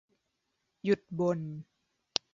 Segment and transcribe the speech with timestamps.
[0.83, 1.39] หยุดบ่น